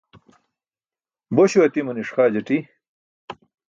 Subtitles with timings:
[1.35, 2.57] Bośo atimaniṣ xaa jati.